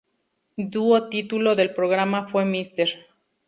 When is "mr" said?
2.43-2.89